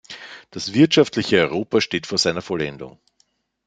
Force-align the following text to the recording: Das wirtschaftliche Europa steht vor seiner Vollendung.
Das 0.49 0.73
wirtschaftliche 0.73 1.37
Europa 1.41 1.79
steht 1.79 2.07
vor 2.07 2.17
seiner 2.17 2.41
Vollendung. 2.41 2.97